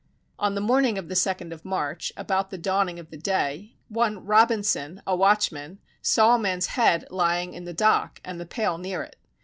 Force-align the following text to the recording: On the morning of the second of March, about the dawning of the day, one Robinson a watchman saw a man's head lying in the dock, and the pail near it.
On 0.39 0.55
the 0.55 0.61
morning 0.61 0.97
of 0.97 1.09
the 1.09 1.15
second 1.15 1.53
of 1.53 1.63
March, 1.63 2.11
about 2.17 2.49
the 2.49 2.57
dawning 2.57 2.97
of 2.97 3.11
the 3.11 3.17
day, 3.17 3.75
one 3.87 4.25
Robinson 4.25 5.03
a 5.05 5.15
watchman 5.15 5.77
saw 6.01 6.33
a 6.33 6.39
man's 6.39 6.65
head 6.73 7.05
lying 7.11 7.53
in 7.53 7.65
the 7.65 7.71
dock, 7.73 8.19
and 8.25 8.39
the 8.41 8.47
pail 8.47 8.79
near 8.79 9.03
it. 9.03 9.17